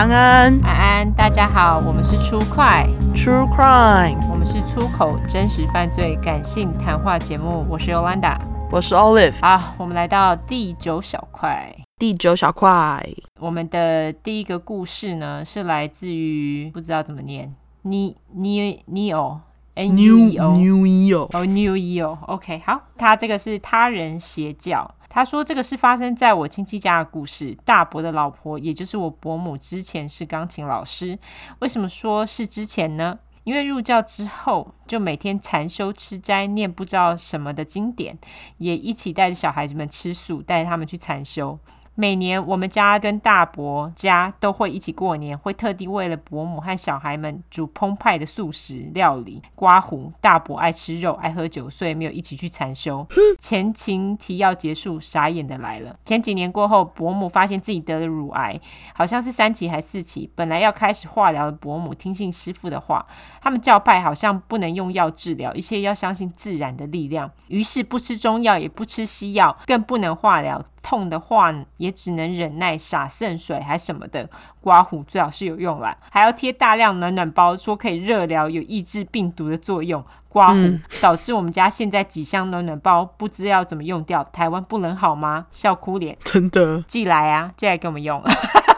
[0.00, 7.66] 安安，安安，大家好，我们是出快 True Crime，我们是出口真实犯罪感性谈话节目。
[7.68, 8.38] 我是 Yolanda，
[8.70, 9.38] 我是 Olive。
[9.42, 11.76] 好，我们来到第九小块。
[11.98, 13.06] 第九小块，
[13.40, 19.42] 我们的第一个故事呢，是来自于不知道怎么念，你你你哦。
[19.76, 24.94] New New Eo 哦，New Eo，OK，好，他这个是他人邪教。
[25.10, 27.58] 他说这个是发生在我亲戚家的故事。
[27.64, 31.18] 大伯的老婆，也就是我伯母，之前是钢琴老师。
[31.58, 33.18] 为什么说是之前呢？
[33.42, 38.16] 因为入教之后，就每天禅修吃斋，念不知道什么的经典，
[38.58, 41.58] 也一起带着小孩子们吃素，带着他们去禅修。
[42.00, 49.42] 每年我们家跟大伯家都会一起过年，会特地为了伯母和小孩们煮澎湃的素食料理。
[49.54, 53.06] 刮胡，大伯爱吃肉，爱喝酒，所以没有一起去禅修。
[53.38, 55.94] 前情提要结束，傻眼的来了。
[56.02, 58.58] 前几年过后，伯母发现自己得了乳癌，
[58.94, 60.30] 好像是三期还四期。
[60.34, 63.06] 本来要开始化疗的伯母听信师父的话，
[63.42, 67.30] 他们教派好像不能用药治疗，一切要相信自然的力量。
[67.48, 70.64] 于是不吃中药，也不吃西药，更不能化疗。
[70.82, 74.28] 痛的话也只能忍耐，洒圣水还什么的。
[74.60, 80.04] 刮胡最好是有用啦，还要贴大量暖暖包，说可以热疗，有抑制病毒的作用。
[80.28, 84.22] 刮胡、嗯、导致我们家现在几箱暖暖包不知要怎么用掉。
[84.32, 85.46] 台湾不能好吗？
[85.50, 88.22] 笑哭脸，真的寄来啊，寄来给我们用。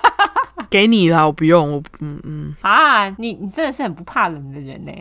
[0.70, 4.92] 给你啦，我不用，我嗯嗯啊，你你真的是很不怕冷的人呢。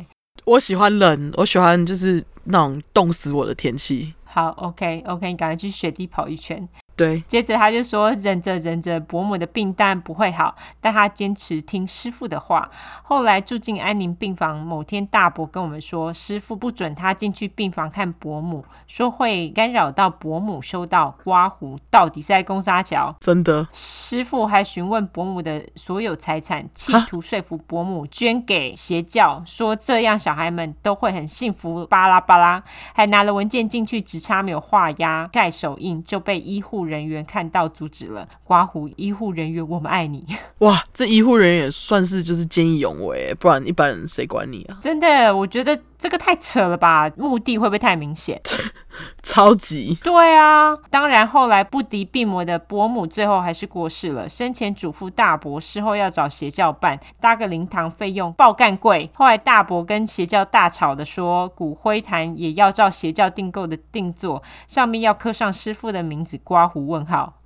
[0.44, 4.14] 我喜欢冷，我喜欢就是那种冻死我的天气。
[4.26, 6.68] 好，OK OK，你赶快去雪地跑一圈。
[7.02, 12.70] 对，接着他就说，忍着忍着，伯母的病当然不会好，但他坚持听师傅的话。
[13.02, 21.18] 后来住进安宁病房，某天大伯跟我们说，师傅不准他进去病房看伯母，说会干扰到伯母修道。
[21.24, 23.16] 刮胡到底是在攻沙桥？
[23.20, 23.68] 真的？
[23.72, 31.88] 师傅还询问伯母的所有财产，企图说服伯母捐给邪教，说这样小孩们都会很幸福。
[31.88, 38.28] 巴拉巴拉，还拿了文件进去，只差没有画押盖手印，就被医护人员看到阻止了。
[38.44, 40.26] 刮胡医护人员，我们爱你。
[40.60, 44.78] 哇，这医护人员也算是就是见义勇为，不然一般人谁管你啊？
[44.82, 47.12] 真的，我觉得这个太扯了吧？
[47.16, 48.42] 目的会不会太明显？
[49.22, 50.00] 超级。
[50.04, 54.28] 对啊，当然后来不敌病魔的伯母最后还是过世了。
[54.28, 59.12] 生前嘱咐大伯，事后要找邪教办，搭个灵堂费用爆干贵。
[59.14, 66.32] 后来大伯跟邪教大吵的说，骨灰坛也要照邪教订购的定做，上面要刻上师傅的名字。
[66.44, 67.41] 刮胡问号，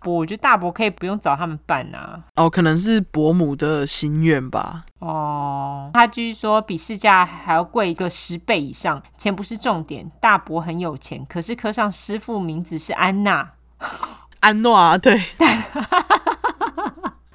[0.00, 2.24] 不，我觉得大伯可以不用找他们办啊。
[2.36, 4.84] 哦，可能是伯母的心愿吧。
[4.98, 9.02] 哦，他继续说，比市价还要贵一个十倍以上。
[9.16, 13.52] 钱不是重点，大伯很有钱，可是刻上师傅名字是安娜，
[14.40, 15.20] 安诺啊，对。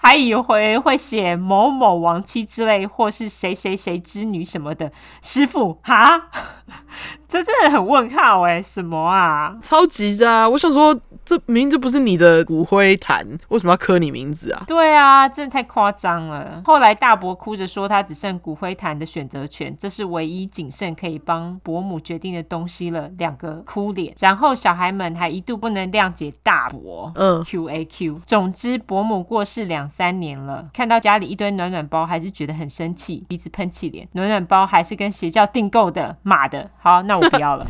[0.05, 4.91] 还以为会写某某亡妻之类，或是谁谁谁之女什么的。
[5.23, 6.29] 师傅，哈，
[7.27, 9.57] 这真的很问号哎，什么啊？
[9.63, 10.47] 超级的啊！
[10.47, 10.95] 我想说，
[11.25, 14.63] 这明明就不是你的骨灰坛，为什么要刻你名字啊？
[14.67, 16.61] 对啊，真的太夸张了。
[16.63, 23.09] 后来大伯哭着说，他只剩骨灰坛的选择权，这是唯一仅剩可以帮伯母决定的东西了。
[23.17, 27.11] 两个哭脸，然后小孩们还一度不能谅解大伯。
[27.15, 28.21] 嗯，Q A Q。
[28.27, 29.89] 总之，伯母过世两。
[29.97, 34.05] 三年了，看到家里一堆暖暖包，还是觉得很生气，鼻子喷气脸。
[34.11, 36.69] 暖暖包还是跟邪教订购的，妈的！
[36.81, 37.65] 好，那我不要了，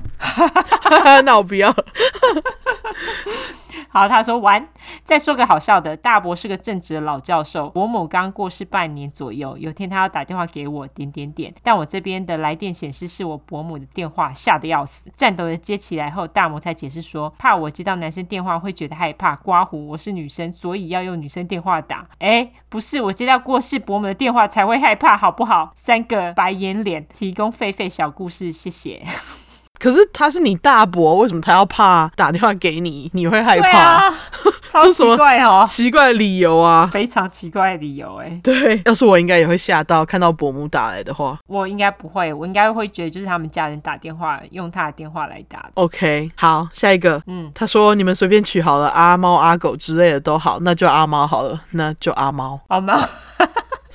[1.23, 1.85] 那我不要了。
[3.95, 4.67] 好，他说完，
[5.05, 5.95] 再说个好笑的。
[5.95, 9.57] 大伯是个正直的老教授，伯母刚过世半年左右。
[9.57, 19.33] 有天他要打电话给我，点点点，但我这边的来电显示是我伯母的电话，吓得要死，颤抖的接起来后，大伯才解释说，怕我接到男生电话会觉得害怕。
[19.37, 22.05] 刮胡，我是女生，所以要用女生电话打。
[22.19, 25.71] 哎，不是，我接到过世伯母的电话才会害怕，好不好？
[25.73, 29.01] 三个白眼脸，提供狒狒小故事，谢谢。
[29.85, 33.07] 可是他是你大伯，为什么他要怕打电话给你？
[33.13, 34.11] 你会害怕？
[34.67, 38.39] 超奇怪哦，奇怪的理由啊，非常奇怪的理由哎。
[38.43, 41.37] 对， 要是我应该也会吓到，看到伯母打来的话。
[41.45, 45.69] 我应该不会，我应该会觉得就是他们家人打电话，用他的电话来打。
[45.75, 52.99] OK，好，下一个，嗯，他说你们随便取好了，阿猫阿狗之类的都好，那就阿猫好了，那就阿猫，阿猫。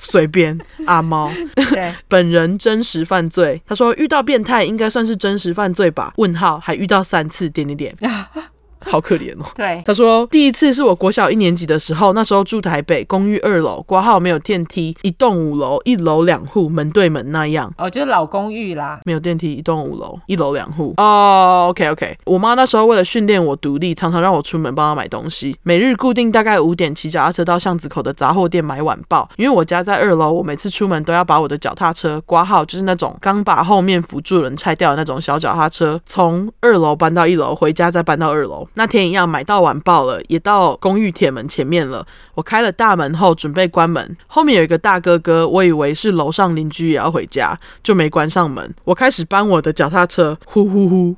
[0.03, 0.57] 随便
[0.87, 1.31] 阿猫，
[1.69, 3.61] 对本人真实犯罪。
[3.67, 6.11] 他说遇到变态应该算是真实犯罪吧？
[6.17, 7.95] 问号还遇到三次点点点。
[8.85, 9.45] 好可怜哦。
[9.55, 17.71] 对，他说第一次是我国小一年级的时候，那时候住台北公寓二楼，挂号没有电梯，一栋五楼，一楼两户，门对门那样。
[17.77, 20.93] 哦，就是老公寓啦，没有电梯，一栋五楼，一楼两户。
[20.97, 22.17] 哦，OK OK。
[22.25, 38.67] 我妈那时候为了训练我独立，常常让我出门帮她买东西，每日固定大概五点骑脚踏车到巷子口的杂货店买晚报，因为我家在二楼，我每次出门都要把我的脚踏车挂号，就是那种刚把后面辅助轮拆掉的那种小脚踏车，从二楼搬到一楼，回家再搬到二楼。
[38.75, 42.05] 那天一样买到晚报了，也到公寓铁门前面了。
[42.35, 48.73] 我开了大门后准备关门，后面有一个大哥哥，我以为是楼上邻居也要回家，就没关上门。
[48.83, 51.15] 我开始搬我的脚踏车，呼呼呼。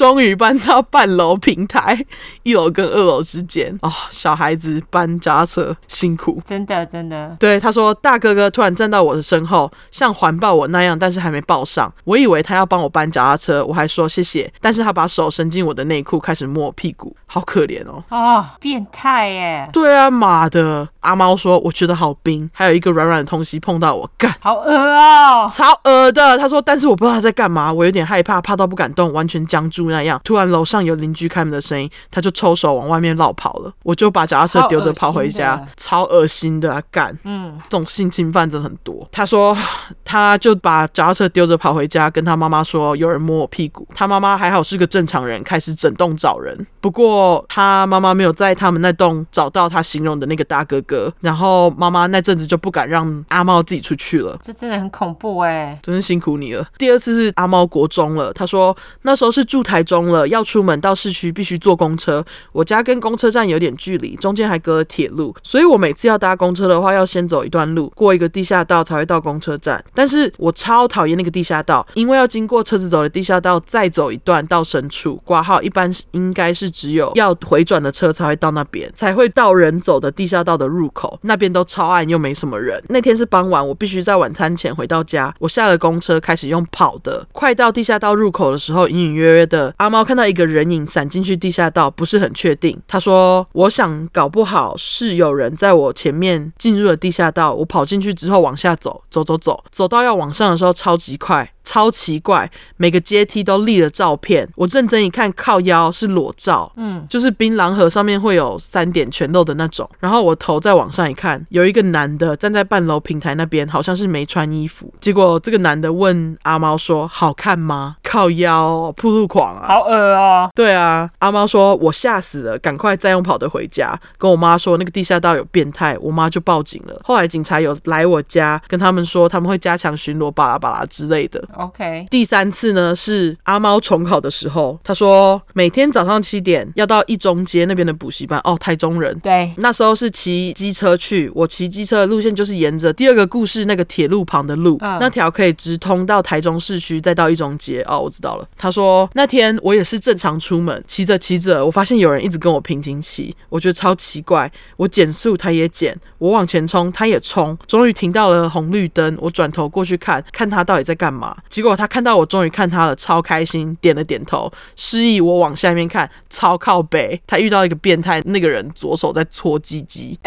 [0.00, 2.06] 终于搬到半楼平台，
[2.42, 7.36] 一楼跟二楼之间哦，小孩子搬脚踏车辛苦，真的真的。
[7.38, 11.92] 对，他说大哥哥突然站到我的身后，像环抱我那样，但是还没抱上。
[12.04, 18.02] 我以为他要帮我搬脚踏车，我还说谢谢，但是他把手伸进我的内裤，开始摸我屁股，好可怜哦。
[18.08, 19.68] 哦，变态耶！
[19.70, 20.88] 对啊，妈的！
[21.00, 26.38] 阿猫说我觉得好冰，还有一个软软的东西碰到我，干，好恶哦，超恶的。
[26.38, 29.90] 他说，但是我不知道他在干嘛，我有点害怕，怕到不敢动，完全僵住。
[29.90, 33.72] 那样，突然楼上有邻居开门的声音，他就抽手往外面绕跑了。
[33.82, 36.82] 我就把脚踏车丢着跑回家，超恶心的啊！
[36.90, 39.06] 干，嗯，这种性侵犯真的很多。
[39.10, 39.56] 他说，
[40.04, 43.86] 他就把脚踏车丢着跑回家，跟他妈妈说有人摸我屁股。
[43.94, 46.66] 他妈妈还好是个正常人，开始整栋找人。
[46.80, 50.89] 不过他妈妈没有在他们那栋找到他形容的那个大哥哥，
[51.20, 54.38] 然后妈妈那阵子就不敢让阿猫自己出去了。
[54.42, 56.66] 这真的很恐怖哎，真是辛苦你了。
[56.78, 62.24] 第二次是阿猫国中了，他说那时候是住台中了，要出门到市区必须坐公车。
[62.52, 69.82] 我家跟公车站有点距离，中间还隔了铁路，所以我每次要搭公车的话，要先走一段路，过一个地下道才会到公车站。
[69.94, 82.82] 但是我超讨厌那个地下道，因为要经过车子走的地下道，再走一段到深处挂号，一般应该是只有要回转的车才会到那边，才会到人走的地下道的入入口，那边都超暗又没什么人。
[82.88, 85.34] 那天是傍晚，我必须在晚餐前回到家。
[85.38, 92.80] 我下了公车，开始用跑的，快到地下道入口的时候，隐隐约约的阿猫看到一个人影闪进去地下道，不是很确定。
[92.88, 97.52] 他说：“我想搞不好是有人在我前面进入了地下道。
[97.52, 104.48] 我跑进去之后往下走，走走走，走到要往上的时候超级快。”超奇怪，每个阶梯都立了照片。
[104.56, 109.88] 我认真一看，靠腰是裸照，嗯，就是槟榔盒上面会有三点全露的那种。
[110.00, 114.92] 然后我头再往上一看，有一个男的站在半楼平台那边，好像是没穿衣服。
[114.98, 120.50] 结果这个男的问阿猫说：“好看吗？”靠腰，铺路狂啊，好恶啊。
[120.56, 127.00] 对啊，阿猫说：“我吓死了，赶快再用跑的回家，跟我妈说那个地下道有变态。”我妈就报警了。
[127.04, 131.40] 后来警察有来我家，跟他们说他们会加强巡逻，巴拉巴拉之类的。
[131.60, 138.40] OK，第三次呢是阿猫重考的时候，他说每天早上七点要到一中街那边的补习班。
[138.44, 139.18] 哦，台中人。
[139.20, 147.82] 对，那时候是骑机车去，我骑机车的路线就是沿着第二个故事那个铁路旁的路，嗯、那条可以直通到台中市区，再到一中街。
[147.86, 148.48] 哦，我知道了。
[148.56, 154.50] 他说那天我也是正常出门，骑着骑着，我发现有人一直跟我平行骑，我觉得超奇怪。
[154.76, 157.56] 我减速，他也减；我往前冲，他也冲。
[157.66, 161.36] 终于停到了红绿灯，我转头过去看看他到底在干嘛。
[161.50, 167.20] 结果他看到我，终于看他了，超开心，点了点头，示意我往下面看，超靠北。
[167.26, 170.18] 他遇到一个变态，那个人左手在搓鸡鸡。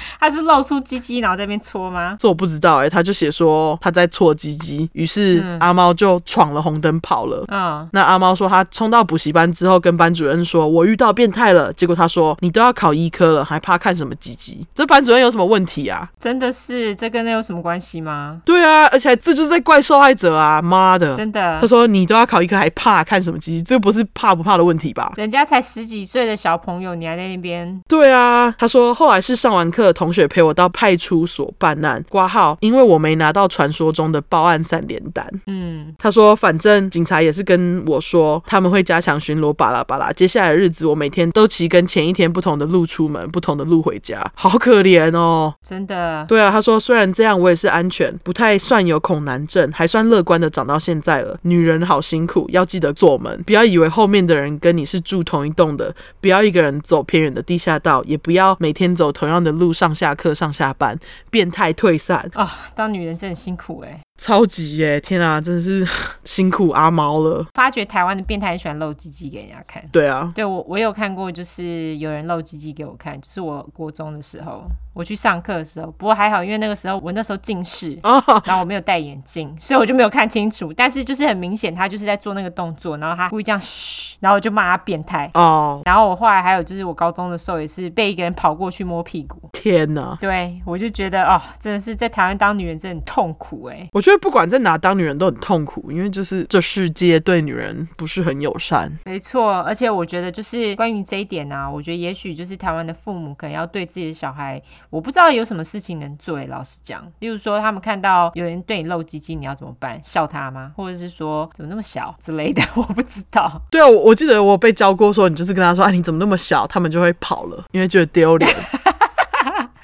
[0.20, 2.16] 他是露出鸡鸡，然后在那边搓吗？
[2.18, 7.44] 这我不知道哎、欸，他就写说他在搓鸡鸡，于是阿猫就闯了红灯跑了。
[7.48, 16.08] 嗯，那阿猫说他冲到补习班之后，跟班主任说：“我遇到变态了。”结果他说：“你都要考医科了，还怕看什么鸡鸡？”这班主任有什么问题啊？
[16.18, 18.40] 真的是，这跟那有什么关系吗？
[18.44, 20.60] 对啊，而且这就是在怪受害者啊！
[20.62, 21.58] 妈的，真的。
[21.60, 23.62] 他说：“你都要考医科，还怕看什么鸡鸡？
[23.62, 25.12] 这不是怕不怕的问题吧？
[25.16, 29.87] 人家才十几岁的小朋友，你还在那边？”对啊，他说后来是上完课。
[29.92, 35.26] 同学陪我到派出所办案挂号，因为我没拿到传说中的报案三联单。
[35.46, 40.12] 嗯，他说反正警察也是跟我说他们会加强巡逻，巴拉巴拉。
[40.12, 46.24] 接下来的日子我每天都骑跟前一天不同的路出门，不同的路回家，好可怜哦，真的。
[46.28, 51.38] 对啊，他说虽然这样我也是安全，不太算有恐男症，还算乐观的长到现在了。
[51.42, 59.94] 女人好辛苦，要记得锁门，不要以为后面的人跟你是住同一栋的，不要一个人走偏远的地下道，也不要每天走同样的路上。
[59.98, 60.96] 下课、上下班，
[61.28, 62.48] 变态退散啊！
[62.76, 64.00] 当女人真的辛苦哎。
[64.18, 65.00] 超级耶！
[65.00, 65.86] 天啊，真的是
[66.24, 67.46] 辛苦阿猫了。
[67.54, 69.82] 发觉台湾的变态很喜欢露鸡鸡给人家看。
[69.90, 75.86] 对啊，对我我有看过，就是有人露鸡鸡给我看，就是我国中的时候，我去上课的时候。
[75.96, 80.72] 不过还好，因为那个时候我那时候近视，哦、然后我没有戴眼镜，所以我就没有看清楚。
[80.72, 85.30] 但是就是很明显，他就是在做那个动作，然后他故意这样嘘，然后我就骂他变态。
[85.34, 85.80] 哦。
[85.84, 89.38] 然后我后来还有就是我高中的时候也是被一个人跑过去摸屁股。
[89.52, 90.16] 天哪！
[90.20, 93.88] 对，我就觉得哦，真的是在台湾当女人真的很痛苦哎。
[93.92, 98.90] 我觉得不管在哪当女人都很痛苦，因为就是这世界对女人不是很友善。
[99.04, 106.38] 没错，而且我觉得就是关于这一点呢、啊，我觉得也许就是台湾的父母可能要对自己的小孩，我不知道有什么事情能做。
[106.48, 110.00] 老实讲，例如说他们看到有人对你露鸡鸡，你要怎么办？
[110.02, 110.72] 笑他吗？
[110.76, 112.62] 或者是说怎么那么小之类的？
[112.76, 113.60] 我不知道。
[113.70, 116.64] 对啊，我我记得我被教过，说你就是跟他说，哎，你怎么那么小？
[116.66, 118.48] 他们就会跑了，因为觉得丢脸。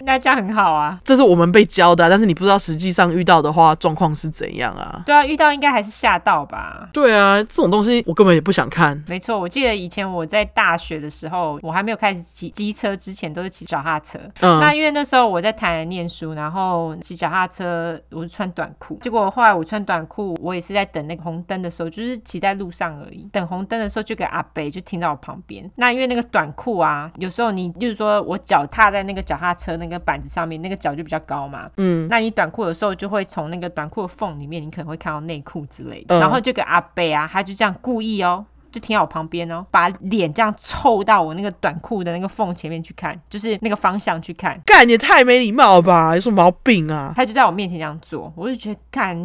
[0.04, 5.02] 那这样很好啊，这是我们被教的，但是你不知道实际上遇到的话状况是怎样啊？
[5.06, 6.88] 对啊，遇到应该还是吓到吧？
[6.92, 9.02] 对啊，这种东西我根本也不想看。
[9.08, 14.18] 没错，我记得以前我在大学的时候，我还没有开始骑机车之前，都是骑脚踏车。
[14.40, 18.98] 嗯，那因为那时候我在台南念书，然后骑脚踏车，我是穿短裤。
[19.00, 23.28] 结果后来我穿短裤，我也是在等那个红灯的时候，就是骑在路上而已。
[23.32, 25.68] 等红灯的时候，就给阿北就停到我旁边。
[25.76, 38.44] 那因为那个短裤啊，有时候你，就是说我脚踏在那个脚踏车那个板子上面，那个脚就比较高嘛，嗯，那你短裤的时候就会从那个短裤的缝里面，你可能会看到内裤之类的，嗯、然后这个阿贝啊，他就这样故意哦。
[38.74, 44.60] 就停在我旁边哦，把脸这样凑到我那个短裤的那个缝前面去看，就是那个方向去看。
[44.66, 46.12] 干，你也太没礼貌了吧？
[46.16, 47.12] 有什么毛病啊？
[47.14, 49.16] 他就在我面前这样做，我就觉得干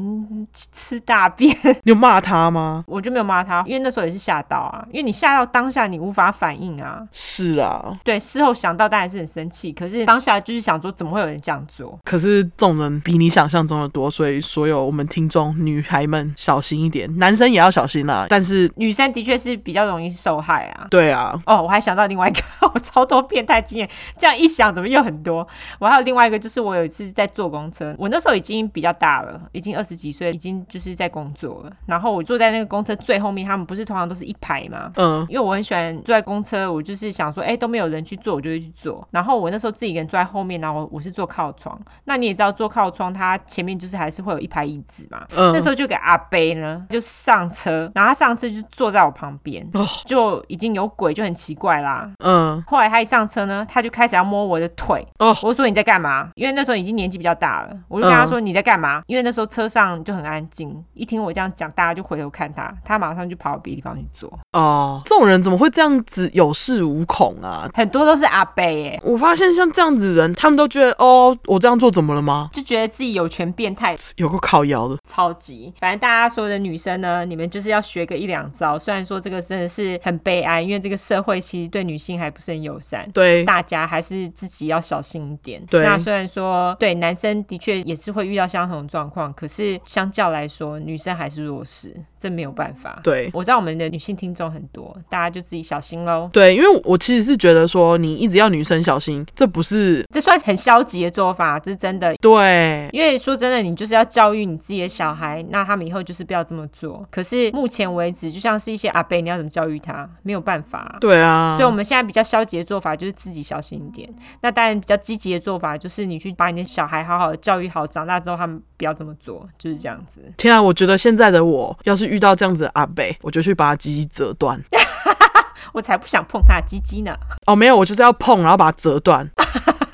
[0.53, 1.51] 吃大便。
[1.83, 2.83] 你有骂他吗？
[2.85, 7.01] 我就没有骂他，因为那时候也是吓到啊，因为你吓到当下你无法反应啊。
[7.11, 11.97] 是啊，对，事后想到当然是很生气，可是当下就是想说怎么会有人这样做？
[12.05, 18.27] 可是这种人比你想象中的多，所以所有我们听众女孩们小心一点，男生也要小心啦。
[18.29, 20.87] 但是女生的确是比较容易受害啊！
[20.91, 22.41] 对啊，哦，我还想到另外一个，
[22.73, 23.89] 我超多变态经验。
[24.17, 25.47] 这样一想，怎么又很多？
[25.79, 31.71] 我还有另外一个，就是我有一次在坐公车，我那时候已经比较大了，已经二十几岁，已经就是在工作了。
[31.85, 34.91] 然后我坐在那个公车最后面，他们不是通常都是一排吗？
[34.95, 39.07] 嗯，因为我很喜欢坐在公车，我就是想说，哎，都没有人去坐，我就会去坐。
[39.11, 41.79] 然后我那时候自己一个人坐在后面，然后我，我是坐靠窗。
[42.05, 45.25] 那你也知道，坐靠窗，它前面就是还是会有一排椅子嘛。
[45.35, 49.67] 嗯，那时候就给阿贝呢，就上车，然后他上车就坐在我旁边。
[49.73, 52.09] 哦，就已经有鬼，就很奇怪啦。
[52.23, 55.05] 嗯，后来他一上车呢，他就开始要摸我的腿。
[55.19, 56.29] 哦，我说你在干嘛？
[56.35, 59.01] 因为那时候已经年纪比较大了，我就跟他说你在干嘛？
[59.07, 64.31] 因为那时候车上就很安静，一听我这样讲，大家就回头看他，他马上就跑到别的地方去坐。
[64.53, 67.69] 哦，这种人怎么会这样子有恃无恐啊？
[67.73, 68.99] 很多都是阿伯耶。
[69.03, 72.49] 我发现像这样子的人，他们都觉得哦，我这样做怎么了吗？
[72.53, 75.73] 就觉得自己有权变态，有个靠腰的，超级。
[75.79, 78.77] 反正大家所有的女生呢，你们就是要学个一两招。
[78.77, 79.99] 虽然说这个真的是。
[80.01, 83.09] 很悲哀，因为这个社会其实对女性还不是很友善。
[83.11, 85.63] 对，大家还是自己要小心一点。
[85.65, 92.99] 对，那虽然说对男生的确也是会遇到相同的状况，可是相较来说，女生还是弱势，这没有办法。
[93.03, 96.29] 对，我知道我们的女性听众很多，大家就自己小心喽。
[96.33, 102.13] 对，因为我其实是觉得说，你一直要女生小心，这不是，这算是很消极的做法，这是真的。
[102.17, 107.07] 对，因为说真的，你就是要教育你自己的小孩，那他们以后就是不要这么做。
[107.09, 110.09] 可是目前为止，就像是一些阿贝，你要怎么教育他？
[110.23, 114.09] 没有办法，对啊，所以我们现在比较消极的做法就是自己小心一点。
[114.41, 120.21] 那当然比较积极的做法就是你去把你的小孩好好的教育好，长大之后他们不要这么做，就是这样子。
[120.37, 124.59] 天啊，我觉得现在的我要是遇到这样子的阿伯，我就去把他鸡鸡折断。
[125.71, 127.15] 我才不想碰他的鸡鸡呢。
[127.45, 129.29] 哦，没有，我就是要碰，然后把它折断，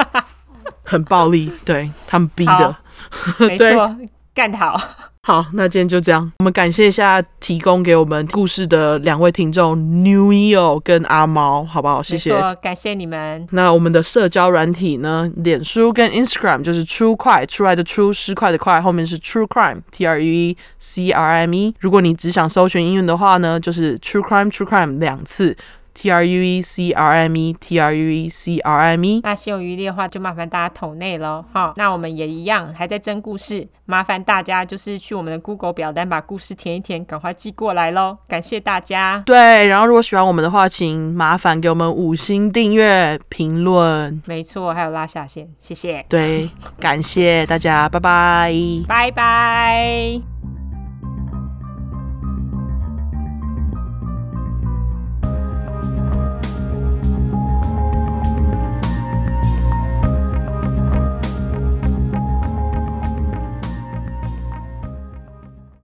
[0.83, 2.75] 很暴力，对他们逼的，
[3.39, 3.95] 没错。
[4.33, 4.79] 干好，
[5.27, 6.31] 好，那今天就这样。
[6.37, 12.03] 我们感谢一下提供给我们故事的两位听众 New Eo 跟阿猫，好不好？
[12.03, 13.47] 谢谢，感谢你们。
[13.49, 15.27] 那我们的社交软体呢？
[15.37, 21.37] 脸书跟 Instagram 就是 True Crime 出来的 True 失快的快，后面是 True Crime T R U E C R
[21.37, 21.73] M E。
[21.79, 25.57] 如果你只想搜寻英文的话呢，就是 True Crime True Crime 两次。
[25.95, 29.21] T R U E C R M E，T R U E C R M E。
[29.23, 31.73] 那心有余力的话，就麻烦大家投内喽，哈。
[31.77, 38.17] 那我们也一样，还在征故事，麻烦大家就是去我们的 Google 表单把故事填一填，赶快寄过来喽。
[38.27, 39.23] 感谢大家。
[39.25, 44.21] 对，然后如果喜欢我们的话，请麻烦给我们五星订阅、评论。
[44.25, 46.05] 没错，还有拉下线，谢谢。
[46.09, 46.49] 对，
[46.79, 48.53] 感谢大家，拜拜，
[48.87, 50.34] 拜拜。